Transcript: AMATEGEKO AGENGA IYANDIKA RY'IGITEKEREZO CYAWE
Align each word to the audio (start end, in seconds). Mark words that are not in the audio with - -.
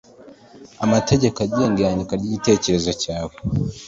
AMATEGEKO 0.83 1.39
AGENGA 1.47 1.79
IYANDIKA 1.81 2.13
RY'IGITEKEREZO 2.21 2.91
CYAWE 3.01 3.31